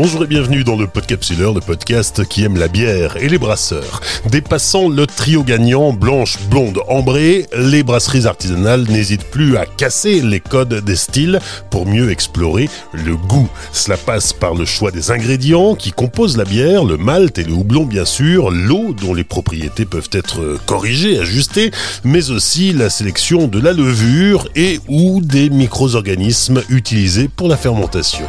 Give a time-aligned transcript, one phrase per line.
[0.00, 4.00] Bonjour et bienvenue dans le Podcapsuleur, le podcast qui aime la bière et les brasseurs.
[4.30, 10.38] Dépassant le trio gagnant blanche, blonde, ambrée, les brasseries artisanales n'hésitent plus à casser les
[10.38, 11.40] codes des styles
[11.70, 13.48] pour mieux explorer le goût.
[13.72, 17.54] Cela passe par le choix des ingrédients qui composent la bière, le malt et le
[17.54, 21.72] houblon bien sûr, l'eau dont les propriétés peuvent être corrigées, ajustées,
[22.04, 28.28] mais aussi la sélection de la levure et ou des micro-organismes utilisés pour la fermentation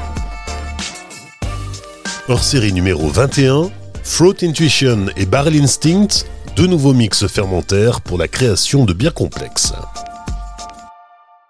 [2.29, 3.71] hors série numéro 21,
[4.03, 9.73] Throat Intuition et Barrel Instinct, deux nouveaux mix fermentaires pour la création de bières complexes.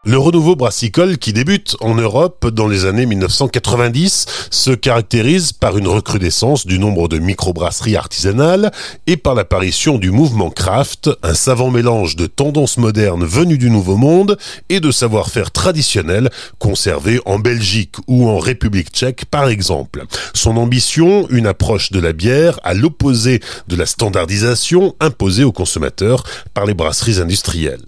[0.06, 5.90] Le renouveau brassicole qui débute en Europe dans les années 1990 se caractérise par une
[5.90, 8.72] recrudescence du nombre de microbrasseries artisanales
[9.08, 13.98] et par l'apparition du mouvement craft, un savant mélange de tendances modernes venues du Nouveau
[13.98, 14.38] Monde
[14.70, 20.06] et de savoir-faire traditionnels conservés en Belgique ou en République tchèque par exemple.
[20.34, 26.24] Son ambition, une approche de la bière à l'opposé de la standardisation imposée aux consommateurs
[26.54, 27.84] par les brasseries industrielles.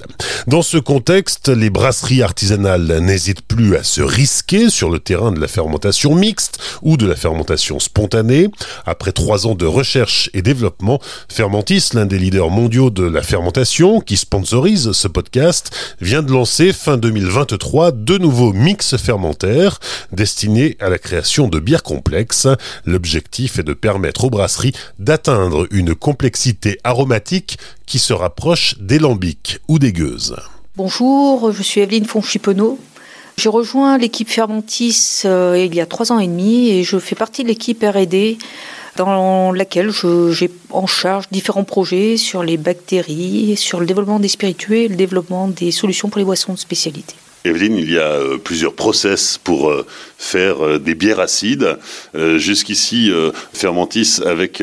[0.48, 5.32] Dans ce contexte, les brasseries brasseries artisanales n'hésitent plus à se risquer sur le terrain
[5.32, 8.48] de la fermentation mixte ou de la fermentation spontanée.
[8.88, 14.02] Après trois ans de recherche et développement, Fermentis, l'un des leaders mondiaux de la fermentation,
[14.02, 15.70] qui sponsorise ce podcast,
[16.02, 19.80] vient de lancer fin 2023 deux nouveaux mix fermentaires
[20.12, 22.48] destinés à la création de bières complexes.
[22.84, 29.60] L'objectif est de permettre aux brasseries d'atteindre une complexité aromatique qui se rapproche des lambics
[29.68, 30.36] ou des gueuses.
[30.84, 32.80] Bonjour, je suis Evelyne Fonchiponneau.
[33.38, 37.14] J'ai rejoint l'équipe Fermentis euh, il y a trois ans et demi et je fais
[37.14, 38.40] partie de l'équipe R&D
[38.96, 44.78] dans laquelle j'ai en charge différents projets sur les bactéries, sur le développement des spiritueux
[44.78, 47.14] et le développement des solutions pour les boissons de spécialité.
[47.44, 49.86] Evelyne, il y a euh, plusieurs process pour euh,
[50.20, 51.78] faire euh, des bières acides.
[52.38, 53.12] Jusqu'ici,
[53.54, 54.62] Fermentis, avec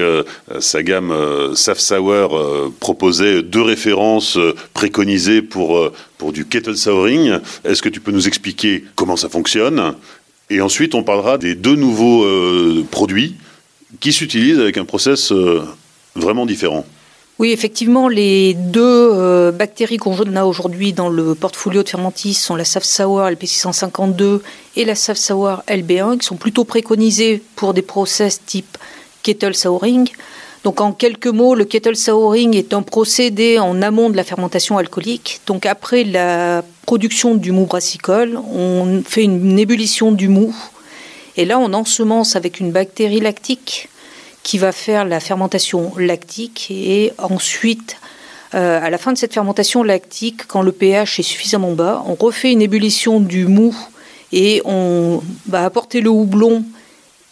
[0.61, 1.15] sa gamme
[1.55, 4.39] Saf Sour, proposait deux références
[4.75, 7.39] préconisées pour, pour du kettle souring.
[7.65, 9.95] Est-ce que tu peux nous expliquer comment ça fonctionne?
[10.51, 12.27] Et ensuite, on parlera des deux nouveaux
[12.91, 13.37] produits
[14.01, 15.33] qui s'utilisent avec un process
[16.15, 16.87] vraiment différent.
[17.39, 22.57] Oui, effectivement, les deux euh, bactéries qu'on a aujourd'hui dans le portfolio de Fermentis sont
[22.57, 24.41] la Sour LP652
[24.75, 28.77] et la Sour LB1, qui sont plutôt préconisées pour des process type
[29.23, 30.11] kettle souring.
[30.65, 34.77] Donc en quelques mots, le kettle souring est un procédé en amont de la fermentation
[34.77, 35.41] alcoolique.
[35.47, 40.57] Donc après la production du mou brassicole, on fait une ébullition du mou.
[41.37, 43.89] Et là, on ensemence avec une bactérie lactique
[44.49, 47.97] qui va faire la fermentation lactique et ensuite
[48.55, 52.15] euh, à la fin de cette fermentation lactique, quand le pH est suffisamment bas, on
[52.15, 53.77] refait une ébullition du mou
[54.33, 56.65] et on va apporter le houblon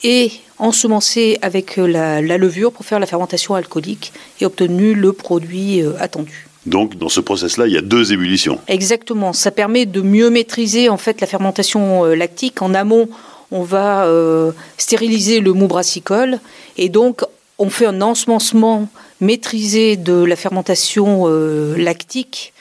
[0.02, 4.12] et ensemencer avec la, levure pour faire la fermentation alcoolique
[4.42, 6.48] et obtenu le produit euh, attendu.
[6.66, 8.58] Donc dans ce process-là, il y a deux ébullitions.
[8.68, 13.08] Exactement, ça permet de mieux maîtriser en fait la fermentation euh, lactique en amont
[13.50, 16.40] on va euh, stériliser le mou brassicole
[16.76, 17.22] et donc
[17.58, 18.88] on fait un ensemencement
[19.20, 22.52] maîtrisé de la fermentation euh, lactique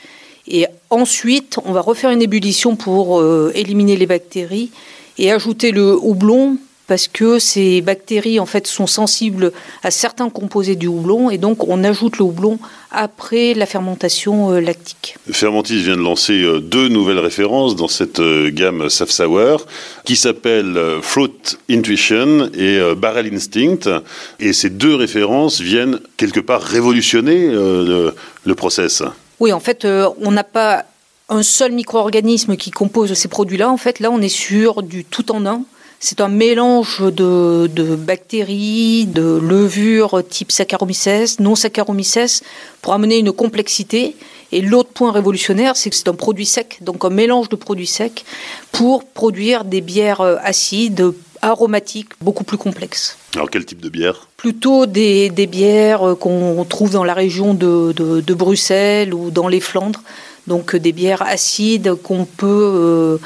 [0.47, 4.72] et ensuite on va refaire une ébullition pour euh, éliminer les bactéries
[5.18, 6.57] et ajouter le houblon
[6.88, 9.51] parce que ces bactéries en fait sont sensibles
[9.84, 12.59] à certains composés du houblon et donc on ajoute le houblon
[12.91, 15.18] après la fermentation euh, lactique.
[15.31, 19.66] Fermentis vient de lancer euh, deux nouvelles références dans cette euh, gamme Safe Sour
[20.06, 24.02] qui s'appellent Fruit Intuition et Barrel Instinct
[24.40, 28.13] et ces deux références viennent quelque part révolutionner le,
[28.44, 29.02] le process.
[29.40, 30.85] Oui, en fait, on n'a pas
[31.29, 33.69] un seul micro-organisme qui compose ces produits-là.
[33.69, 35.63] En fait, là, on est sur du tout en un.
[36.07, 42.43] C'est un mélange de, bactéries, de levures type Saccharomyces, non Saccharomyces,
[42.83, 44.16] pour amener une complexité.
[44.52, 47.87] Et l'autre point révolutionnaire, c'est que c'est un produit sec, donc un mélange de produits
[47.87, 48.23] secs
[48.72, 51.11] pour produire des bières acides,
[51.41, 53.17] aromatiques, beaucoup plus complexes.
[53.34, 54.28] Alors quel type de bière?
[54.37, 60.03] Plutôt des, bières qu'on trouve dans la région de, Bruxelles ou dans les Flandres.
[60.47, 62.71] Donc des bières acides qu'on peut...
[62.75, 63.17] Euh,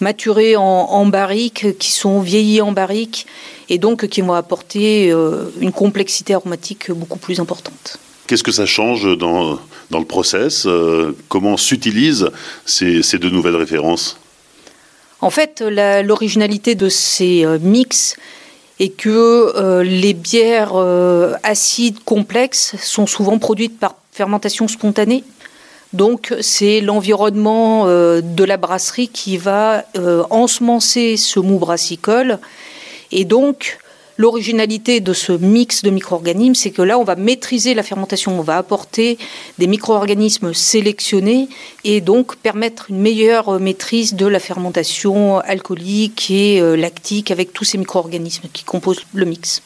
[0.00, 3.26] maturés en, barrique, qui sont vieillis en barrique,
[3.68, 7.98] et donc qui vont apporter euh, une complexité aromatique beaucoup plus importante.
[8.26, 9.58] Qu'est-ce que ça change dans,
[9.90, 12.30] dans le process euh, Comment s'utilisent
[12.64, 14.18] ces, ces, deux nouvelles références?
[15.20, 18.16] En fait, l'originalité de ces euh, mix
[18.78, 20.76] est que les bières
[21.42, 25.24] acides complexes sont souvent produites par fermentation spontanée.
[25.92, 32.38] Donc c'est l'environnement euh, de la brasserie qui va euh, ensemencer ce mou brassicole.
[33.10, 33.78] Et donc
[34.20, 38.42] L'originalité de ce mix de micro-organismes, c'est que là, on va maîtriser la fermentation, on
[38.42, 39.16] va apporter
[39.58, 41.48] des micro-organismes sélectionnés
[41.84, 47.62] et donc permettre une meilleure maîtrise de la fermentation alcoolique et euh, lactique avec tous
[47.62, 49.62] ces micro-organismes qui composent le mix.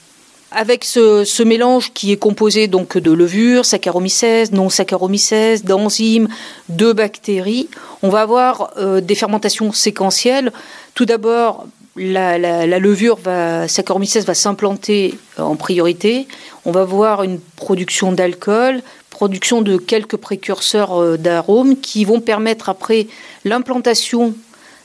[0.54, 6.28] Avec ce, mélange qui est composé donc de levures, saccharomycèse, non saccharomycèse, d'enzymes,
[6.68, 7.68] de bactéries,
[8.02, 10.52] on va avoir euh, des fermentations séquentielles.
[10.94, 11.66] Tout d'abord,
[11.96, 16.26] la, levure va, Saccharomyces va s'implanter en priorité.
[16.64, 22.68] On va voir une production d'alcool, production de quelques précurseurs euh, d'arômes qui vont permettre
[22.68, 23.06] après
[23.44, 24.34] l'implantation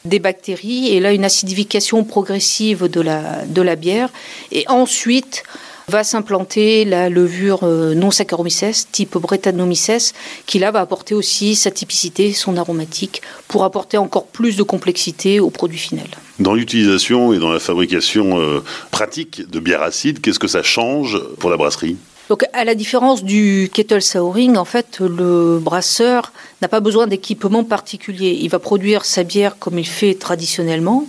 [0.08, 4.10] des bactéries et là une acidification progressive de la, bière.
[4.52, 5.44] Et ensuite,
[5.90, 10.14] va s'implanter la levure euh, non saccharomyces type Brettanomyces
[10.46, 15.40] qui là va apporter aussi sa typicité, son aromatique pour apporter encore plus de complexité
[15.40, 16.08] au produit final.
[16.40, 21.20] Dans l'utilisation et dans la fabrication euh, pratique de bière acide, qu'est-ce que ça change
[21.40, 21.96] pour la brasserie?
[22.30, 27.64] Donc, à la différence du kettle souring, en fait, le brasseur n'a pas besoin d'équipement
[27.64, 28.38] particulier.
[28.42, 31.06] Il va produire sa bière comme il fait traditionnellement.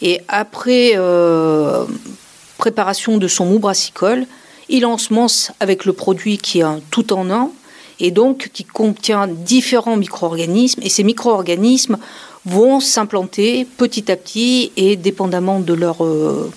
[0.00, 1.84] Et après euh,
[2.56, 4.26] préparation de son mou brassicole,
[4.68, 7.50] il ensemence avec le produit qui est tout en un
[7.98, 10.80] et donc qui contient différents micro-organismes.
[10.82, 11.98] Et ces micro-organismes
[12.46, 16.50] vont s'implanter petit à petit et dépendamment de leur euh,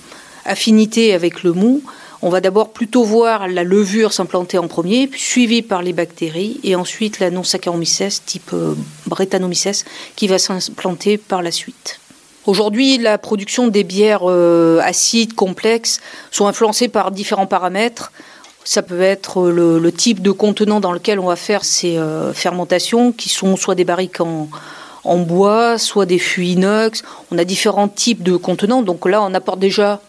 [0.45, 1.81] affinité avec le mou,
[2.23, 6.73] on va d'abord plutôt voir la levure s'implanter en premier, suivie par les bactéries, et
[6.73, 8.75] ensuite la non-saccharomyces type euh,
[9.07, 9.83] Brettanomyces
[10.15, 11.99] qui va s'implanter par la suite.
[12.45, 15.99] Aujourd'hui, la production des bières euh, acides complexes
[16.31, 18.13] sont influencées par différents paramètres.
[18.63, 23.11] Ça peut être le, type de contenant dans lequel on va faire ces euh, fermentations,
[23.11, 27.03] qui sont soit des barriques en, bois, soit des fûts inox.
[27.31, 28.81] On a différents types de contenants.
[28.81, 29.99] Donc là, on apporte déjà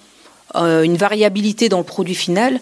[0.54, 2.60] une variabilité dans le produit final.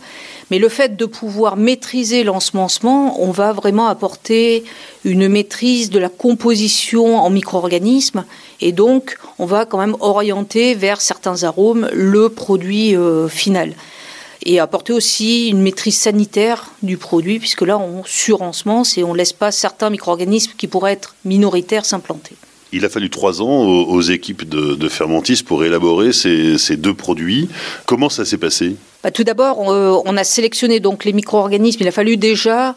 [0.52, 4.64] Mais le fait de pouvoir maîtriser l'ensemencement, on va vraiment apporter
[5.02, 8.26] une maîtrise de la composition en micro-organismes.
[8.60, 13.74] Et donc, on va quand même orienter vers certains arômes le produit euh, final.
[14.44, 19.18] Et apporter aussi une maîtrise sanitaire du produit, puisque là, on surensemence et on ne
[19.18, 22.36] laisse pas certains micro-organismes qui pourraient être minoritaires s'implanter.
[22.72, 27.48] Il a fallu trois ans aux, équipes de, Fermentis pour élaborer ces, deux produits.
[27.86, 28.76] Comment ça s'est passé?
[29.02, 31.82] Bah, Tout d'abord, on, a sélectionné donc les micro-organismes.
[31.82, 32.74] Il a fallu déjà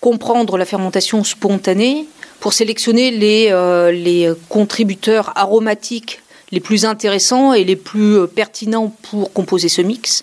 [0.00, 2.06] comprendre la fermentation spontanée
[2.40, 6.20] pour sélectionner les, euh, les contributeurs aromatiques
[6.52, 10.22] les plus intéressants et les plus pertinents pour composer ce mix.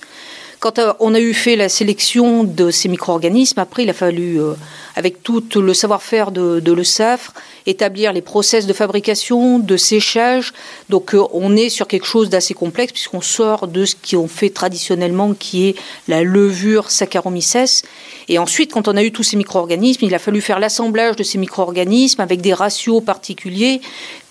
[0.66, 4.42] Quand euh, on a eu fait la sélection de ces micro-organismes, après il a fallu,
[4.42, 4.54] euh,
[4.96, 7.34] avec tout le savoir-faire de, le SAFRE,
[7.68, 10.54] établir les process de fabrication, de séchage.
[10.90, 14.50] Donc euh, on est sur quelque chose d'assez complexe puisqu'on sort de ce qu'on fait
[14.50, 15.76] traditionnellement qui est
[16.08, 17.84] la levure Saccharomyces.
[18.28, 21.22] Et ensuite, quand on a eu tous ces micro-organismes, il a fallu faire l'assemblage de
[21.22, 23.82] ces micro-organismes avec des ratios particuliers,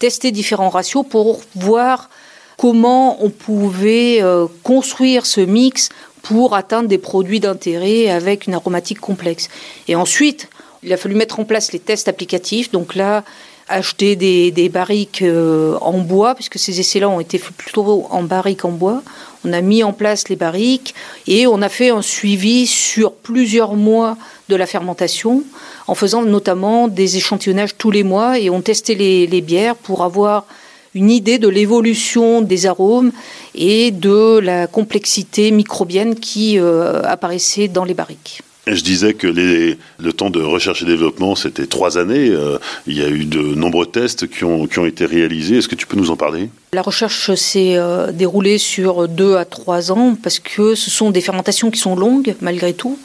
[0.01, 2.11] tester différents ratios pour voir
[2.57, 4.21] comment on pouvait
[4.63, 5.91] construire ce mix
[6.25, 9.49] pour atteindre des produits d'intérêt avec une aromatique complexe.
[9.87, 10.49] Et ensuite,
[10.83, 12.73] il a fallu mettre en place les tests applicatifs.
[12.73, 13.25] Donc là,
[13.69, 18.71] acheter des, barriques euh, en bois, puisque ces essais-là ont été plutôt en barriques en
[18.71, 19.03] bois.
[19.45, 20.95] On a mis en place les barriques
[21.27, 24.17] et on a fait un suivi sur plusieurs mois
[24.49, 25.43] de la fermentation,
[25.87, 30.47] en faisant notamment des échantillonnages tous les mois et on testait les bières pour avoir
[30.95, 33.13] une idée de l'évolution des arômes
[33.55, 38.43] et de la complexité microbienne qui euh, apparaissait dans les barriques.
[38.67, 42.31] Je disais que le temps de recherche et développement, c'était trois années.
[42.31, 45.59] Euh, il y a eu de nombreux tests qui ont, qui ont été réalisés.
[45.59, 46.49] Est-ce que tu peux nous en parler?
[46.73, 51.21] La recherche s'est euh, déroulée sur deux à trois ans parce que ce sont des
[51.21, 52.99] fermentations qui sont longues malgré tout.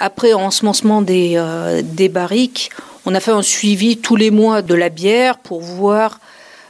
[0.00, 1.42] Après ensemencement des,
[1.82, 2.70] des barriques,
[3.04, 6.20] on a fait un suivi tous les mois de la bière pour voir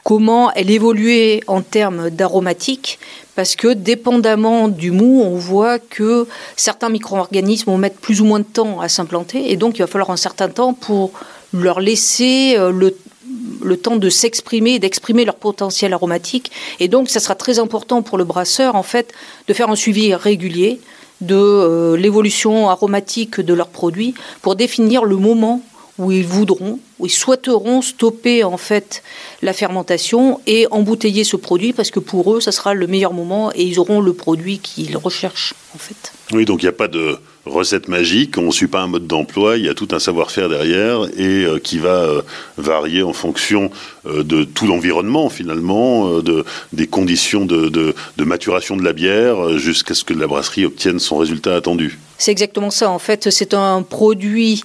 [0.09, 2.99] comment elle évoluait en termes d'aromatique,
[3.37, 8.39] parce que dépendamment du mou, on voit que certains micro-organismes vont mettre plus ou moins
[8.39, 11.11] de temps à s'implanter, et donc il va falloir un certain temps pour
[11.53, 16.53] leur laisser euh, le, temps de s'exprimer d'exprimer leur potentiel aromatique.
[16.81, 19.13] Et donc, ça sera très important pour le brasseur, en fait,
[19.47, 20.81] de faire un suivi régulier
[21.21, 25.61] de euh, l'évolution aromatique de leurs produits pour définir le moment
[25.99, 29.03] où ils voudront, où ils souhaiteront stopper en fait
[29.43, 33.51] la fermentation et embouteiller ce produit parce que pour eux, ça sera le meilleur moment
[33.55, 36.13] et ils auront le produit qu'ils recherchent en fait.
[36.33, 39.07] Oui, donc il n'y a pas de recette magique, on ne suit pas un mode
[39.07, 42.23] d'emploi, il y a tout un savoir-faire derrière et euh, qui va euh,
[42.59, 43.71] varier en fonction
[44.07, 49.59] euh, de tout l'environnement finalement, de, des conditions de, de, de maturation de la bière
[49.59, 51.99] jusqu'à ce que la brasserie obtienne son résultat attendu.
[52.19, 54.63] C'est exactement ça, en fait c'est un produit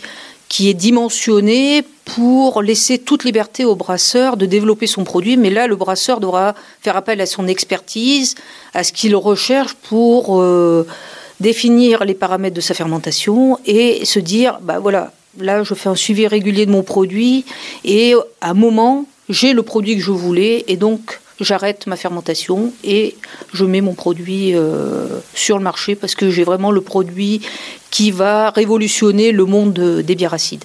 [0.54, 5.36] qui est dimensionné pour laisser toute liberté au brasseur de développer son produit.
[5.36, 8.36] Mais là, le brasseur devra faire appel à son expertise,
[8.76, 10.86] à ce qu'il recherche pour euh,
[11.40, 15.96] définir les paramètres de sa fermentation et se dire, bah voilà, là, je fais un
[15.96, 17.46] suivi régulier de mon produit
[17.84, 22.72] et à un moment, j'ai le produit que je voulais et donc j'arrête ma fermentation
[22.84, 23.16] et
[23.54, 27.42] je mets mon produit euh, sur le marché parce que j'ai vraiment le produit
[27.94, 30.64] qui va révolutionner le monde des bières acides.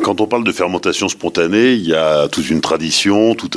[0.00, 3.50] Quand on parle de fermentation spontanée, il y a toute une tradition, tout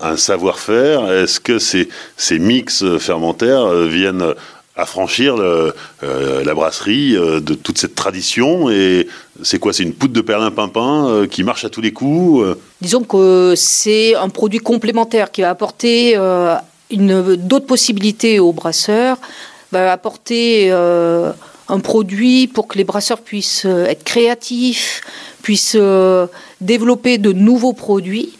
[0.00, 1.10] un, savoir-faire.
[1.10, 4.34] Est-ce que ces, ces mix fermentaires viennent
[4.76, 8.70] affranchir le, euh, la brasserie euh, de toute cette tradition?
[8.70, 9.08] Et
[9.42, 9.72] c'est quoi?
[9.72, 12.46] C'est une poudre de perlimpinpin euh, qui marche à tous les coups
[12.80, 16.16] Disons que c'est un produit complémentaire qui va apporter
[16.92, 19.18] d'autres possibilités aux brasseurs,
[19.72, 20.70] va apporter
[21.68, 25.00] un produit pour que les brasseurs puissent euh, être créatifs,
[25.42, 26.26] puissent euh,
[26.60, 28.38] développer de nouveaux produits.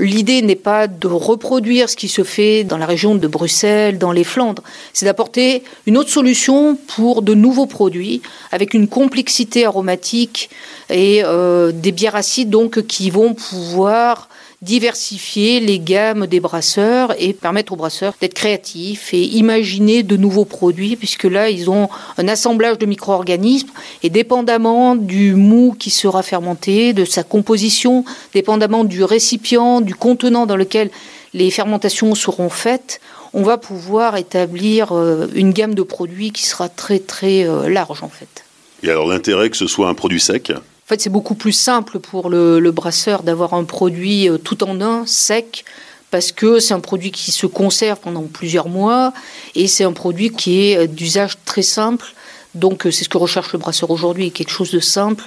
[0.00, 4.10] L'idée n'est pas de reproduire ce qui se fait dans la région de Bruxelles, dans
[4.10, 4.62] les Flandres,
[4.92, 10.50] c'est d'apporter une autre solution pour de nouveaux produits avec une complexité aromatique
[10.90, 14.28] et euh, des bières acides donc qui vont pouvoir
[14.64, 20.46] diversifier les gammes des brasseurs et permettre aux brasseurs d'être créatifs et imaginer de nouveaux
[20.46, 23.68] produits, puisque là, ils ont un assemblage de micro-organismes
[24.02, 30.46] et dépendamment du mou qui sera fermenté, de sa composition, dépendamment du récipient, du contenant
[30.46, 30.90] dans lequel
[31.34, 33.00] les fermentations seront faites,
[33.34, 38.02] on va pouvoir établir euh, une gamme de produits qui sera très très euh, large
[38.02, 38.44] en fait.
[38.82, 40.52] Et alors l'intérêt que ce soit un produit sec?
[40.84, 44.82] En fait, c'est beaucoup plus simple pour le, brasseur d'avoir un produit euh, tout en
[44.82, 45.64] un, sec,
[46.10, 49.14] parce que c'est un produit qui se conserve pendant plusieurs mois
[49.54, 52.12] et c'est un produit qui est euh, d'usage très simple.
[52.54, 55.24] Donc, euh, c'est ce que recherche le brasseur aujourd'hui, quelque chose de simple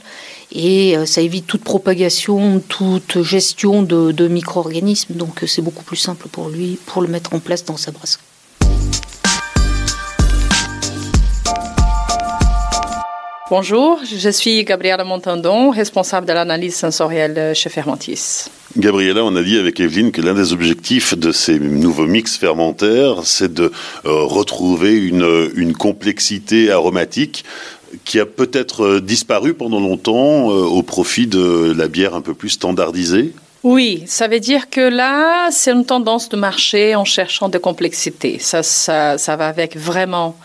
[0.51, 5.15] et ça évite toute propagation, toute gestion de, micro-organismes.
[5.15, 8.21] Donc, c'est beaucoup plus simple pour lui pour le mettre en place dans sa brasserie.
[13.50, 18.50] Bonjour, je suis Gabriela Montandon, responsable de l'analyse sensorielle chez Fermentis.
[18.75, 23.22] Gabriela, on a dit avec Evelyne que l'un des objectifs de ces nouveaux mix fermentaires,
[23.24, 23.72] c'est de
[24.06, 27.46] euh, retrouver une, une, complexité aromatique
[28.04, 32.34] qui a peut-être euh, disparu pendant longtemps euh, au profit de la bière un peu
[32.34, 33.34] plus standardisée.
[33.63, 38.39] Oui, ça veut dire que là, c'est une tendance de marché en cherchant de complexité.
[38.39, 40.36] Ça, ça, ça va avec vraiment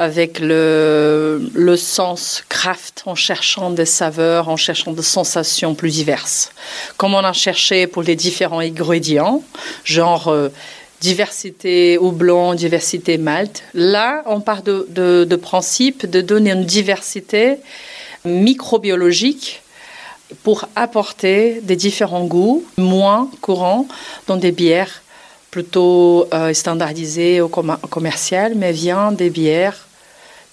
[0.00, 6.52] avec le, le sens craft en cherchant des saveurs, en cherchant des sensations plus diverses.
[6.96, 9.42] Comme on a cherché pour les différents ingrédients,
[9.84, 10.48] genre euh,
[11.02, 17.58] diversité blanc, diversité malt, là, on part de, de, de principe de donner une diversité
[18.24, 19.60] microbiologique
[20.42, 23.86] pour apporter des différents goûts moins courants
[24.28, 25.02] dans des bières
[25.50, 29.88] plutôt euh, standardisées ou commerciales, mais vient des bières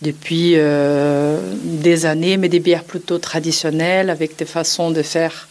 [0.02, 5.48] depuis euh, des années, mais des bières plutôt traditionnelles avec des façons de faire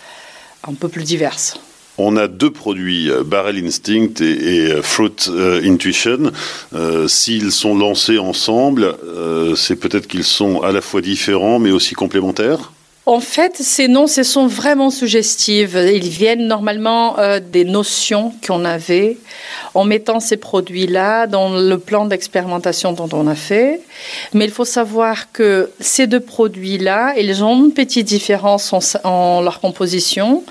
[0.67, 1.59] un peu plus diverses.
[1.99, 5.31] On a deux produits, euh, Barrel Instinct et, euh, Fruit
[5.65, 6.31] Intuition.
[7.07, 8.97] S'ils sont lancés ensemble,
[9.57, 12.73] c'est peut-être qu'ils sont à la fois différents mais aussi complémentaires
[13.09, 15.75] en fait, ces noms, ce sont vraiment suggestifs.
[15.75, 19.17] Ils viennent normalement euh, des notions qu'on avait
[19.75, 23.81] en mettant ces produits-là dans le plan d'expérimentation dont on a fait.
[24.35, 29.61] Mais il faut savoir que ces deux produits-là, ils ont une petite différence en, leur
[29.61, 30.43] composition.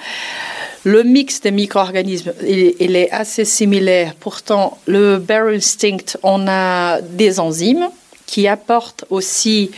[0.85, 4.13] Le mix des micro-organismes, il, est assez similaire.
[4.17, 7.89] Pourtant, le Barrel Instinct, on a des enzymes
[8.27, 9.71] qui apportent aussi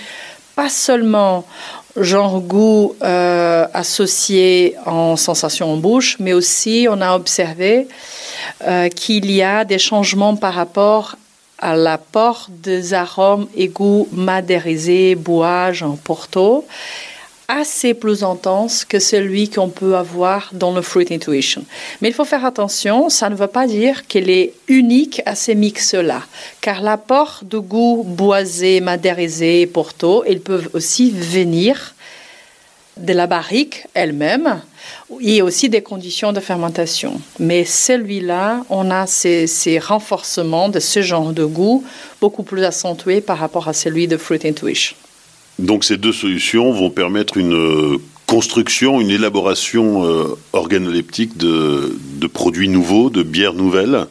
[0.55, 1.45] pas seulement
[1.97, 7.87] genre goût euh, associé en sensation en bouche, mais aussi on a observé
[8.67, 11.15] euh, qu'il y a des changements par rapport
[11.59, 16.65] à l'apport des arômes et goûts madérisés, bois, en porto,
[17.47, 21.63] assez plus intense que celui qu'on peut avoir dans le Fruit Intuition.
[22.01, 25.55] Mais il faut faire attention, ça ne veut pas dire qu'elle est unique à ces
[25.55, 26.23] mix-là,
[26.59, 31.95] car l'apport de goût boisé, madérisé, porto, ils peuvent aussi venir
[32.97, 34.59] de la barrique elle-même
[35.21, 37.21] et aussi des conditions de fermentation.
[37.39, 41.85] Mais celui-là, on a ces, ces, renforcements de ce genre de goût
[42.19, 44.97] beaucoup plus accentués par rapport à celui de Fruit Intuition.
[45.59, 47.97] Donc ces deux solutions vont permettre une euh,
[48.27, 51.97] construction, une élaboration euh, organoleptique de,
[52.31, 54.05] produits nouveaux, de bières nouvelles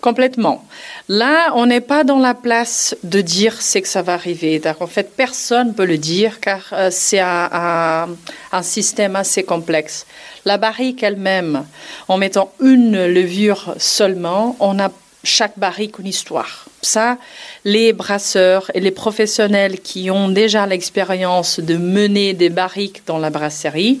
[0.00, 0.66] Complètement.
[1.08, 4.60] Là, on n'est pas dans la place de dire c'est que ça va arriver.
[4.80, 8.08] En fait, personne ne peut le dire car euh, c'est un,
[8.52, 10.06] un, système assez complexe.
[10.44, 11.64] La barrique elle-même,
[12.08, 14.90] en mettant une levure seulement, on a
[15.22, 16.63] chaque barrique une histoire.
[16.84, 17.18] Ça,
[17.64, 23.30] les brasseurs et les professionnels qui ont déjà l'expérience de mener des barriques dans la
[23.30, 24.00] brasserie,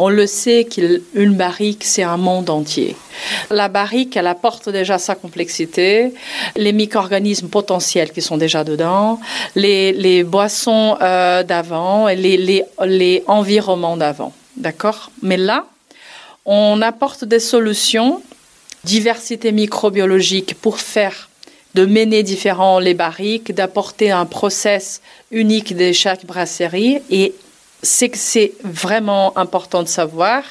[0.00, 2.96] on le sait qu'une barrique, c'est un monde entier.
[3.50, 6.14] La barrique, elle apporte déjà sa complexité,
[6.56, 9.20] les micro-organismes potentiels qui sont déjà dedans,
[9.54, 14.32] les, boissons euh, d'avant et les, les environnements d'avant.
[14.56, 15.10] D'accord?
[15.22, 15.66] Mais là,
[16.46, 18.22] on apporte des solutions,
[18.84, 21.29] diversité microbiologique pour faire
[21.74, 25.00] de mener différents les barriques, d'apporter un process
[25.30, 26.98] unique de chaque brasserie.
[27.10, 27.34] Et
[27.82, 30.42] c'est que c'est vraiment important de savoir,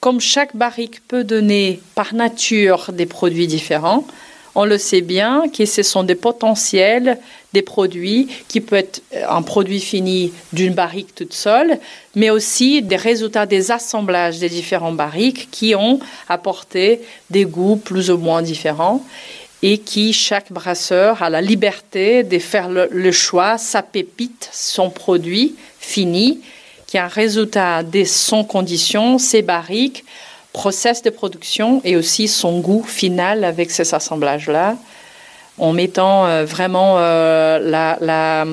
[0.00, 4.04] comme chaque barrique peut donner par nature des produits différents,
[4.56, 7.18] on le sait bien que ce sont des potentiels
[7.52, 11.78] des produits qui peuvent être un produit fini d'une barrique toute seule,
[12.14, 17.00] mais aussi des résultats des assemblages des différents barriques qui ont apporté
[17.30, 19.04] des goûts plus ou moins différents
[19.66, 25.54] et qui chaque brasseur a la liberté de faire le, choix, sa pépite, son produit
[25.80, 26.42] fini,
[26.86, 30.04] qui est un résultat de son condition, ses barriques,
[30.52, 34.76] process de production et aussi son goût final avec ces assemblages-là,
[35.56, 38.44] en mettant euh, vraiment euh, la,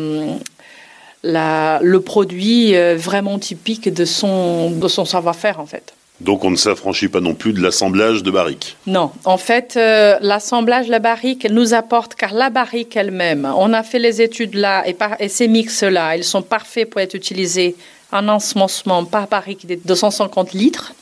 [1.82, 5.94] le produit euh, vraiment typique de son, de son savoir-faire en fait.
[6.24, 8.78] Donc on ne s'affranchit pas non plus de l'assemblage de barriques.
[8.86, 13.82] Non, en fait, euh, l'assemblage la barrique nous apporte, car la barrique elle-même, on a
[13.82, 17.76] fait les études là, et, et ces mix-là, ils sont parfaits pour être utilisés
[18.12, 20.94] en ensemencement par barrique de 250 litres.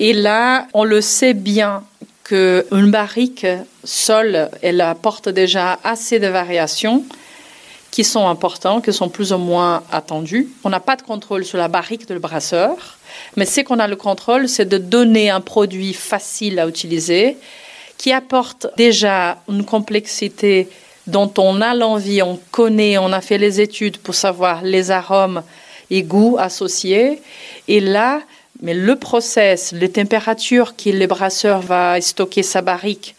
[0.00, 1.82] Et là, on le sait bien
[2.22, 3.46] qu'une barrique
[3.82, 7.04] seule, elle apporte déjà assez de variations
[7.94, 10.48] qui sont importants, qui sont plus ou moins attendus.
[10.64, 12.74] On n'a pas de contrôle sur la barrique de le brasseur,
[13.36, 17.36] mais ce qu'on a le contrôle, c'est de donner un produit facile à utiliser,
[17.96, 20.68] qui apporte déjà une complexité
[21.06, 25.44] dont on a l'envie, on connaît, on a fait les études pour savoir les arômes
[25.88, 27.22] et goûts associés.
[27.68, 28.22] Et là,
[28.60, 33.14] mais le process, les températures que le brasseur va stocker sa barrique,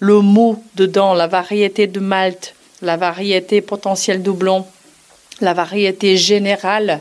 [0.00, 4.66] le mou dedans, la variété de malt, la variété potentielle doublon,
[5.40, 7.00] la variété générale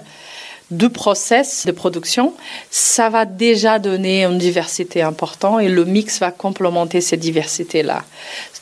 [0.71, 2.33] du process de production,
[2.71, 8.03] ça va déjà donner une diversité importante et le mix va complémenter cette diversité-là.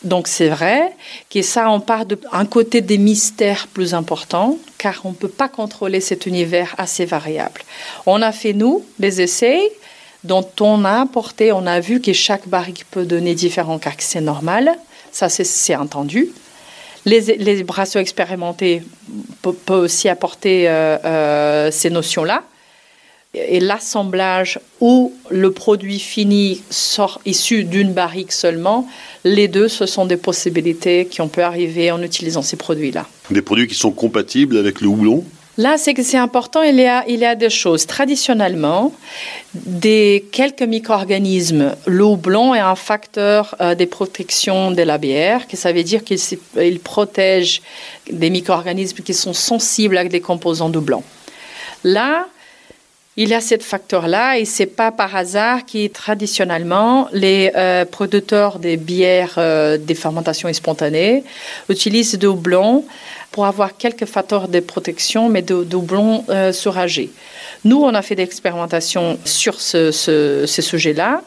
[0.04, 0.92] Donc c'est vrai
[1.30, 5.48] que ça, on part d'un côté des mystères plus importants, car on ne peut pas
[5.48, 7.62] contrôler cet univers assez variable.
[8.06, 9.72] On a fait, nous, des essais
[10.26, 14.22] dont on a apporté, on a vu que chaque barrique peut donner différents cas, c'est
[14.22, 14.76] normal,
[15.12, 16.30] ça c'est entendu.
[17.06, 18.82] Les, les brasseurs expérimentés
[19.42, 22.44] peuvent aussi apporter euh, euh, ces notions-là.
[23.36, 28.88] Et l'assemblage ou le produit fini sort issu d'une barrique seulement,
[29.24, 33.08] les deux, ce sont des possibilités qui ont peut arriver en utilisant ces produits-là.
[33.32, 35.24] Des produits qui sont compatibles avec le houblon?
[35.58, 37.86] Là, c'est que c'est important, il y, a, il y a des choses.
[37.86, 38.92] Traditionnellement,
[39.54, 45.56] des quelques micro-organismes, l'eau blanc est un facteur euh, de protection de la bière, que
[45.56, 47.62] ça veut dire qu'il protège
[48.12, 51.04] des micro-organismes qui sont sensibles à des composants de blanc.
[51.84, 52.28] Là,
[53.16, 58.58] il y a ce facteur-là et c'est pas par hasard que traditionnellement les euh, producteurs
[58.58, 61.24] des bières euh, des fermentations spontanées
[61.70, 62.84] utilisent de blanc
[63.32, 67.12] pour avoir quelques facteurs de protection, mais de doublons euh, suragés.
[67.66, 71.24] Nous, on a fait des expérimentations sur ce, sujet-là,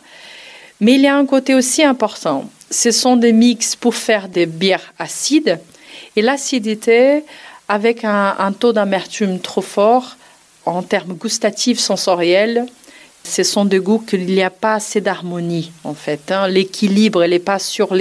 [0.81, 2.49] mais il y a un côté aussi important.
[2.71, 5.59] Ce sont des mix pour faire des bières acides,
[6.15, 7.25] et l'acidité,
[7.69, 10.17] avec un taux d'amertume trop fort,
[10.67, 12.67] en termes gustatifs, sensoriels,
[13.25, 16.31] ce sont des goûts qu'il n'y a pas assez d'harmonie, en fait.
[16.31, 16.49] Hein.
[16.49, 17.95] L'équilibre, n'est pas sur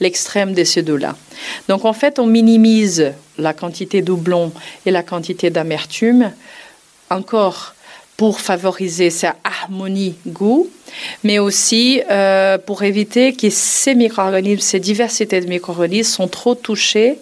[0.00, 1.16] l'extrême de ces deux-là.
[1.68, 4.52] Donc, en fait, on minimise la quantité doublon
[4.86, 6.30] et la quantité d'amertume,
[7.10, 7.74] encore
[8.16, 10.68] pour favoriser sa harmonie goût,
[11.24, 17.18] mais aussi euh, pour éviter que ces micro-organismes, ces diversités de micro-organismes sont trop touchés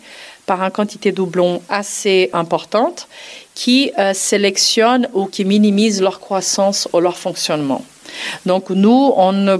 [0.49, 3.07] par une quantité de doublons assez importante
[3.55, 7.85] qui euh, sélectionnent ou qui minimisent leur croissance ou leur fonctionnement.
[8.47, 9.13] Donc nous,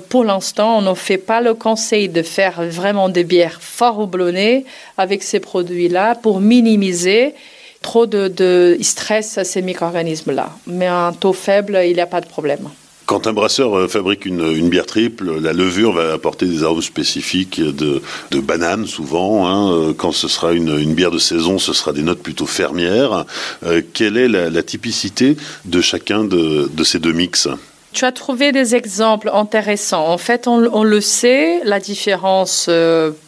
[0.09, 4.65] pour l'instant, on ne fait pas le conseil de faire vraiment des bières fort houblonnées
[4.97, 7.35] avec ces produits-là pour minimiser
[7.83, 10.49] trop de, stress à ces micro-organismes-là.
[10.67, 12.71] Mais un taux faible, il n'y a pas de problème.
[13.09, 17.59] Quand un brasseur euh, fabrique une, bière triple, la levure va apporter des arômes spécifiques
[17.59, 19.49] de, de banane souvent.
[19.49, 19.73] Hein.
[19.73, 23.25] Euh, quand ce sera une, bière de saison, ce sera des notes plutôt fermières.
[23.65, 27.49] Euh, quelle est la, typicité de chacun de, ces deux mix?
[27.95, 30.07] Tu as trouvé des exemples intéressants.
[30.07, 32.69] En fait, on, le sait, la différence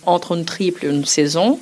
[0.05, 1.59] entre une triple et une saison.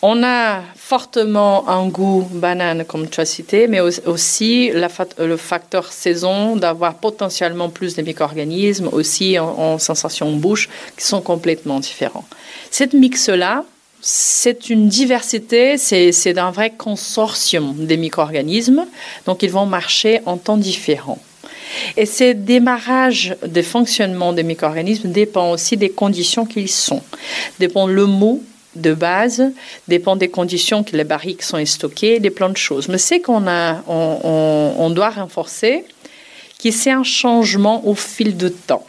[0.00, 6.54] On a fortement un goût banane, comme tu as cité, mais aussi le facteur saison,
[6.54, 12.24] d'avoir potentiellement plus de micro-organismes, aussi en, sensation bouche, qui sont complètement différents.
[12.70, 13.64] Cette mix-là,
[14.00, 18.86] c'est une diversité, c'est un vrai consortium des micro-organismes,
[19.26, 21.18] donc ils vont marcher en temps différent.
[21.96, 27.02] Et ce démarrage de fonctionnement des micro-organismes dépend aussi des conditions qu'ils sont,
[27.58, 28.40] dépend le mot
[28.80, 29.42] de base
[29.88, 32.88] dépend des conditions que les barriques sont stockées, des plans de choses.
[32.88, 35.84] Mais c'est qu'on a, on, doit renforcer
[36.62, 38.86] que c'est un changement au fil de temps.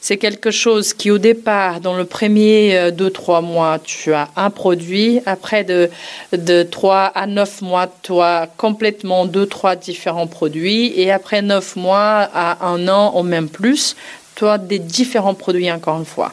[0.00, 5.20] C'est quelque chose qui, au départ, dans le premier 2-3 mois, tu as un produit.
[5.24, 5.88] Après, de,
[6.32, 10.92] de 3 à 9 mois, tu as complètement 2-3 différents produits.
[10.94, 13.96] Et après 9 mois à un an ou même plus,
[14.34, 16.32] tu as des différents produits encore une fois.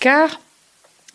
[0.00, 0.40] Car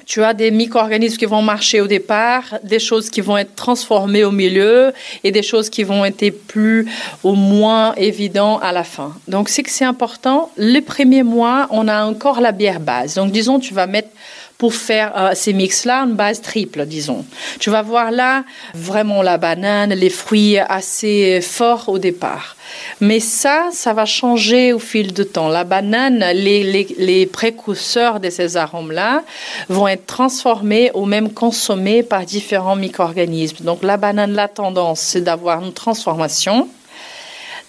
[0.05, 4.23] tu as des micro-organismes qui vont marcher au départ, des choses qui vont être transformées
[4.23, 6.87] au milieu et des choses qui vont être plus
[7.23, 9.15] ou moins évidentes à la fin.
[9.27, 10.51] Donc, c'est que c'est important.
[10.57, 13.15] Les premiers mois, on a encore la bière base.
[13.15, 14.09] Donc, disons, tu vas mettre
[14.57, 17.25] pour faire euh, ces mix-là une base triple, disons.
[17.59, 22.55] Tu vas voir là vraiment la banane, les fruits assez forts au départ.
[23.01, 25.47] Mais ça, ça va changer au fil du temps.
[25.47, 29.23] La banane, les, précurseurs de ces arômes-là
[29.69, 33.63] vont être transformés ou même consommés par différents micro-organismes.
[33.65, 36.67] Donc la banane, la tendance, c'est d'avoir une transformation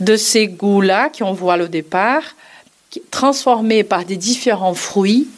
[0.01, 2.23] de ces goûts-là qu'on voit au départ,
[3.11, 5.29] transformés par des différents fruits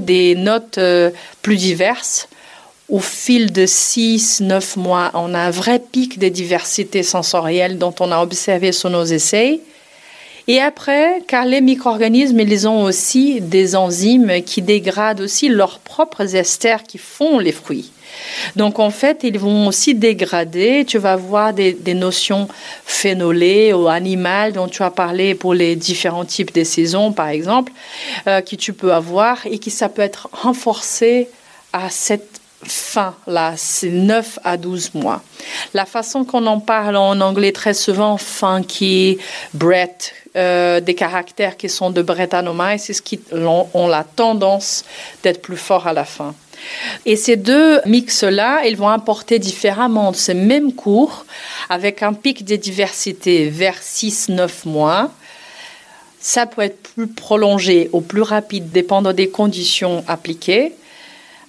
[0.00, 1.10] des notes euh,
[1.42, 2.28] plus diverses
[2.88, 8.10] au fil de 6-9 mois, on a un vrai pic de diversité sensorielle dont on
[8.10, 9.60] a observé sur nos essais.
[10.46, 16.34] Et après, car les micro-organismes, ils ont aussi des enzymes qui dégradent aussi leurs propres
[16.34, 17.92] esters qui font les fruits.
[18.56, 20.84] Donc en fait, ils vont aussi dégrader.
[20.86, 22.48] Tu vas voir des, notions
[22.84, 27.72] phénolées ou animales dont tu as parlé pour les différents types de saisons, par exemple,
[28.26, 31.28] euh, que tu peux avoir et qui ça peut être renforcé
[31.72, 35.22] à cette fin, là, c'est 9 à 12 mois.
[35.74, 39.18] La façon qu'on en parle en anglais très souvent, funky,
[39.54, 44.84] Brett, euh, des caractères qui sont de Brettanomyces, c'est ce qui ont, la tendance
[45.22, 46.34] d'être plus forts à la fin.
[47.06, 51.24] Et ces deux mix-là, ils vont apporter différemment ces mêmes cours
[51.68, 55.10] avec un pic de diversité vers 6-9 mois.
[56.20, 60.72] Ça peut être plus prolongé ou plus rapide, dépendant des conditions appliquées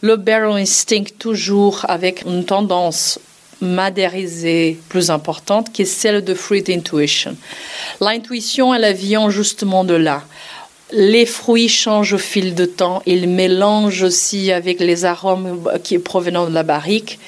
[0.02, 3.20] le Barrel Instinct toujours avec une tendance
[3.62, 7.36] madérisée plus importante qui est celle de Fruit Intuition.
[8.00, 10.24] L'intuition, elle vient justement de là.
[10.92, 16.48] Les fruits changent au fil de temps, ils mélangent aussi avec les arômes qui provenant
[16.48, 17.20] de la barrique.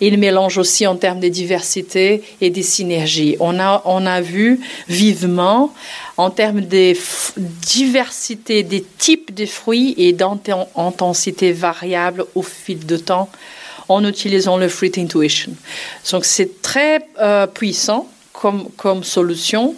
[0.00, 3.36] Ils mélangent aussi en termes de diversité et de synergie.
[3.40, 5.74] On a, on a vu vivement
[6.16, 6.94] en termes de
[7.36, 13.28] diversité des types de fruits et d'intensité variable au fil de temps
[13.88, 15.52] en utilisant le Fruit Intuition.
[16.12, 19.74] Donc c'est très euh, puissant comme, comme solution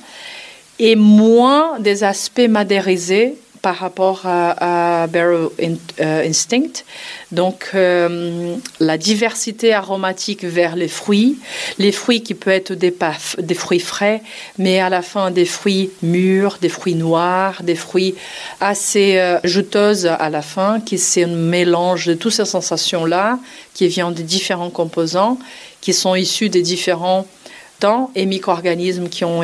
[0.83, 5.47] et moins des aspects madérisés par rapport à, Barrel
[6.01, 6.83] euh, Instinct.
[7.31, 11.39] Donc, euh, la diversité aromatique vers les fruits,
[11.79, 12.93] les fruits qui peuvent être des,
[13.39, 14.23] des fruits frais,
[14.59, 18.17] mais à la fin des fruits mûrs, des fruits noirs, des fruits
[18.61, 23.39] assez euh, juteuses à la fin, qui c'est un mélange de toutes ces sensations-là,
[23.73, 25.39] qui viennent de différents composants,
[25.81, 27.29] qui sont issus des différents
[27.87, 29.41] temps et micro-organismes qui ont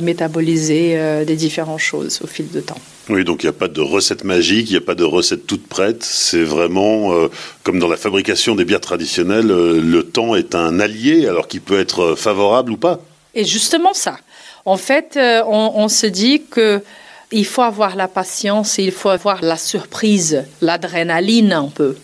[0.00, 2.80] métabolisé des différentes choses au fil du temps.
[3.10, 5.46] Oui, donc il n'y a pas de recette magique, il n'y a pas de recette
[5.46, 6.04] toute prête.
[6.04, 7.28] C'est vraiment euh,
[7.62, 11.62] comme dans la fabrication des bières traditionnelles, euh, le temps est un allié, alors qu'il
[11.62, 13.00] peut être favorable ou pas.
[13.34, 14.18] Et justement ça.
[14.66, 16.82] En fait, euh, on, se dit que
[17.32, 21.96] il faut avoir la patience et il faut avoir la surprise, l'adrénaline un peu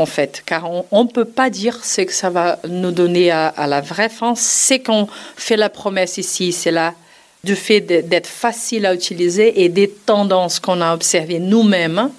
[0.00, 3.66] en fait, car on ne peut pas dire ce que ça va nous donner à,
[3.66, 4.34] la vraie fin.
[4.34, 6.94] C'est qu'on fait la promesse ici, c'est là
[7.42, 12.10] du fait d'être facile à utiliser et des tendances qu'on a observées nous-mêmes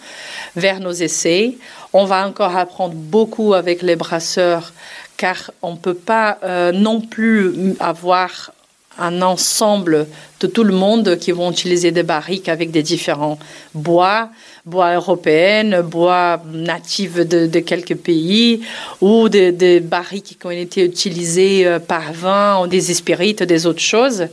[0.56, 1.58] vers nos essais.
[1.94, 4.74] On va encore apprendre beaucoup avec les brasseurs
[5.18, 8.52] car on ne peut pas euh, non plus avoir
[8.98, 10.08] un ensemble
[10.40, 13.38] de tout le monde qui vont utiliser des barriques avec des différents
[13.76, 14.30] bois,
[14.66, 18.62] bois européennes, bois natifs de, quelques pays,
[19.02, 23.82] ou des, barriques qui ont été utilisées euh, par vin, ou des spirites, des autres
[23.82, 24.28] choses.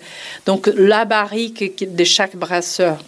[0.46, 2.98] Donc la barrique de chaque brasseur,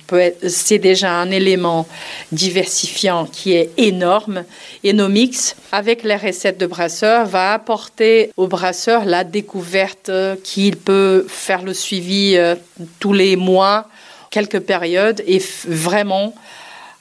[0.48, 1.86] c'est déjà un élément
[2.32, 4.44] diversifiant qui est énorme.
[4.82, 10.10] Et nos mix, avec les recettes de brasseur, va apporter au brasseur la découverte
[10.42, 12.54] qu'il peut faire le suivi euh,
[12.98, 13.88] tous les mois,
[14.30, 16.34] quelques périodes, et vraiment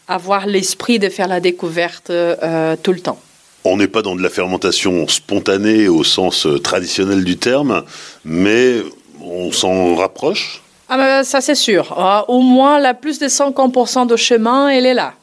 [0.10, 3.20] avoir l'esprit de faire la découverte euh, tout le temps.
[3.64, 7.84] On n'est pas dans de la fermentation spontanée au sens euh, traditionnel du terme,
[8.26, 8.78] mais
[9.22, 10.62] on s'en rapproche.
[10.90, 11.94] Ah ben, ça c'est sûr.
[11.96, 15.14] Ah, au moins, la plus de 50% de chemin, elle est là.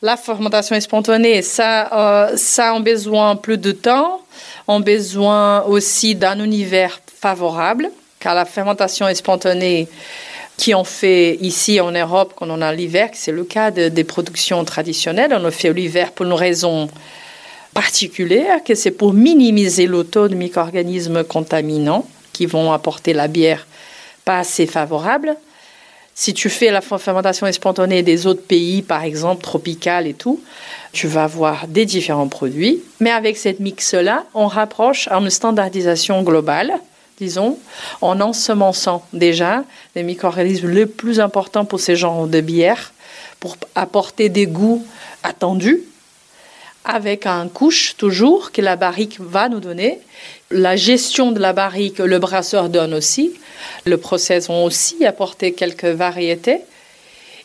[0.00, 4.22] La fermentation spontanée, ça, euh, ça a besoin plus de temps,
[4.66, 9.88] on a besoin aussi d'un univers favorable, car la fermentation spontanée,
[10.56, 14.64] qui ont fait ici en Europe quand on a l'hiver, c'est le cas des productions
[14.64, 15.32] traditionnelles.
[15.34, 16.88] On a fait l'hiver pour une raison
[17.74, 23.66] particulière, que c'est pour minimiser le taux de micro-organismes contaminants qui vont apporter la bière
[24.24, 25.36] pas assez favorable.
[26.14, 30.40] Si tu fais la fermentation spontanée des autres pays, par exemple tropical et tout,
[30.92, 32.82] tu vas avoir des différents produits.
[33.00, 36.74] Mais avec cette mix-là, on rapproche à une standardisation globale
[37.18, 37.58] disons,
[38.00, 42.92] en ensemençant déjà les micro-organismes les plus importants pour ces genres de bières,
[43.40, 44.84] pour apporter des goûts
[45.22, 45.82] attendus,
[46.84, 49.98] avec un couche toujours que la barrique va nous donner.
[50.50, 53.32] La gestion de la barrique, le brasseur donne aussi.
[53.86, 56.60] Le process ont aussi apporté quelques variétés.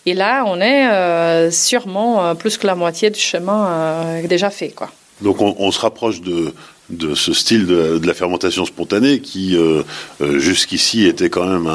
[0.06, 4.50] Et là, on est euh, sûrement euh, plus que la moitié du chemin euh, déjà
[4.50, 4.70] fait.
[4.70, 4.90] Quoi.
[5.22, 6.54] Donc on se rapproche de,
[6.90, 9.84] de ce style de, la fermentation spontanée qui euh,
[10.22, 11.68] euh, jusqu'ici était quand même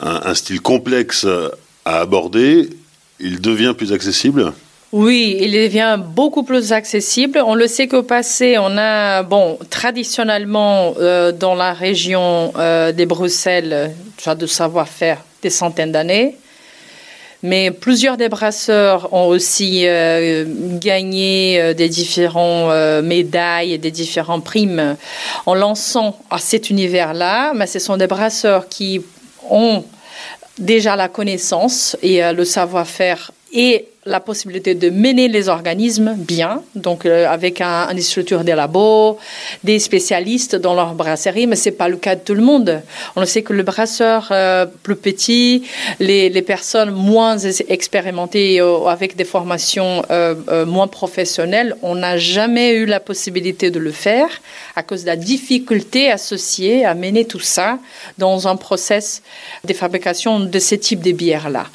[0.00, 1.26] un, style complexe
[1.84, 2.70] à aborder,
[3.20, 4.52] il devient plus accessible?
[4.90, 7.42] Oui, il devient beaucoup plus accessible.
[7.44, 12.52] On le sait qu'au passé, on a, bon, traditionnellement, euh, dans la région
[12.94, 13.92] des Bruxelles,
[14.38, 16.36] de savoir-faire des centaines d'années.
[17.42, 20.44] Mais plusieurs des brasseurs ont aussi euh,
[20.80, 24.96] gagné euh, des différentes euh, médailles et des différents primes
[25.46, 27.52] en lançant à cet univers-là.
[27.54, 29.02] Mais ce sont des brasseurs qui
[29.48, 29.84] ont
[30.58, 37.04] déjà la connaissance et le savoir-faire et la possibilité de mener les organismes bien, donc
[37.04, 39.18] euh, avec un, une structure des labos,
[39.62, 42.80] des spécialistes dans leur brasserie, mais c'est pas le cas de tout le monde.
[43.16, 45.64] On sait que le brasseur euh, plus petit,
[46.00, 47.36] les, personnes moins
[47.68, 50.02] expérimentées euh, avec des formations
[50.66, 54.30] moins professionnelles, on n'a jamais eu la possibilité de le faire
[54.76, 57.78] à cause de la difficulté associée à mener tout ça
[58.16, 59.22] dans un process
[59.64, 61.66] de fabrication de ce type de bières-là.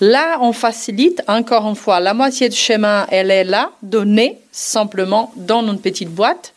[0.00, 5.66] Là, on facilite encore une la moitié du chemin, elle est là, donnée simplement dans
[5.66, 6.52] une petite boîte.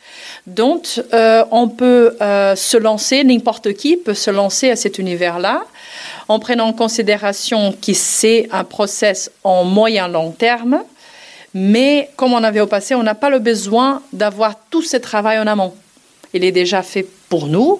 [0.45, 5.63] Donc, euh, on peut euh, se lancer, n'importe qui peut se lancer à cet univers-là,
[6.27, 10.83] en prenant en considération que c'est un process en moyen-long terme.
[11.53, 15.39] Mais comme on avait au passé, on n'a pas le besoin d'avoir tout ce travail
[15.39, 15.73] en amont.
[16.33, 17.79] Il est déjà fait pour nous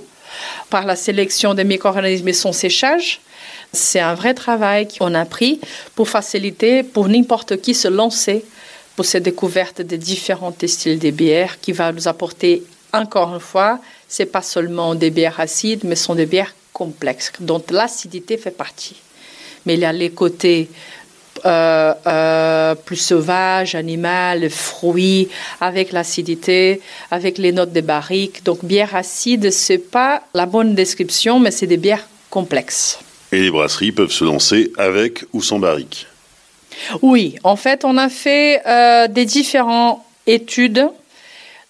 [0.70, 3.20] par la sélection des micro-organismes et son séchage.
[3.74, 5.60] C'est un vrai travail qu'on a pris
[5.96, 8.46] pour faciliter pour n'importe qui se lancer
[8.96, 13.80] pour cette découverte des différents styles de bières qui va nous apporter encore une fois,
[14.08, 18.96] c'est pas seulement des bières acides, mais sont des bières complexes dont l'acidité fait partie.
[19.66, 20.70] Mais il y a les côtés
[21.46, 28.44] euh, euh, plus sauvages, animal, fruits, avec l'acidité, avec les notes de barrique.
[28.44, 33.00] Donc bière acide, c'est pas la bonne description, mais c'est des bières complexes.
[33.34, 36.06] Et les brasseries peuvent se lancer avec ou sans barrique
[37.02, 40.88] Oui, en fait, on a fait euh, des différentes études.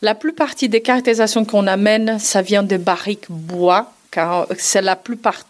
[0.02, 5.46] La plupart des caractérisations qu'on amène, ça vient des barriques bois, car c'est la plupart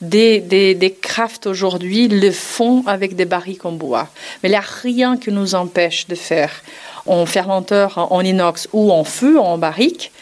[0.00, 4.08] des, des, des crafts aujourd'hui le font avec des barriques en bois.
[4.40, 6.62] Mais il n'y a rien qui nous empêche de faire
[7.06, 10.12] en fermenteur en inox ou en feu, en barrique,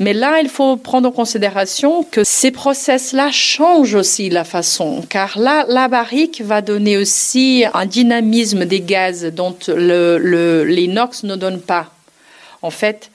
[0.00, 5.38] mais là, il faut prendre en considération que ces process-là changent aussi la façon, car
[5.38, 11.90] là, la barrique va donner aussi un dynamisme des gaz dont l'inox ne donne pas.
[12.62, 13.10] En fait,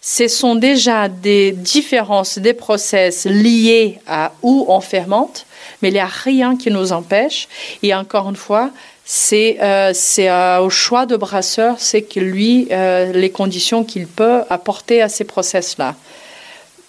[0.00, 5.46] ce sont déjà des différences des process liés à où on fermente,
[5.80, 7.48] mais il n'y a rien qui nous empêche.
[7.82, 8.70] Et encore une fois,
[9.04, 14.42] c'est euh, euh, au choix de brasseur, c'est que lui, euh, les conditions qu'il peut
[14.50, 15.94] apporter à ces process-là.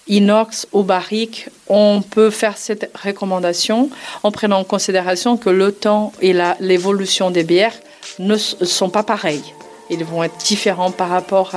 [0.08, 3.90] Inox ou barrique, on peut faire cette recommandation
[4.24, 7.76] en prenant en considération que le temps et l'évolution des bières
[8.20, 9.44] ne sont pas pareils.
[9.90, 11.52] Ils vont être différents par rapport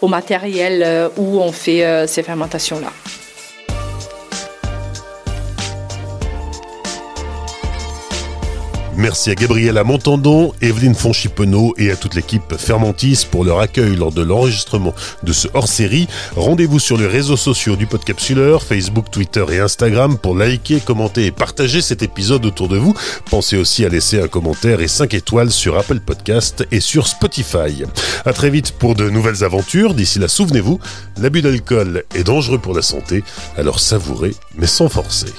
[0.00, 2.90] au matériel où on fait ces fermentations-là.
[9.00, 14.12] Merci à Gabriela Montandon, Evelyne Fonchipenot et à toute l'équipe Fermentis pour leur accueil lors
[14.12, 16.06] de l'enregistrement de ce hors-série.
[16.36, 21.30] Rendez-vous sur les réseaux sociaux du Podcapsuleur, Facebook, Twitter et Instagram pour liker, commenter et
[21.30, 22.94] partager cet épisode autour de vous.
[23.30, 27.84] Pensez aussi à laisser un commentaire et 5 étoiles sur Apple Podcast et sur Spotify.
[28.26, 29.94] À très vite pour de nouvelles aventures.
[29.94, 30.78] D'ici là, souvenez-vous,
[31.16, 33.24] l'abus d'alcool est dangereux pour la santé,
[33.56, 35.32] alors savourez mais sans forcer.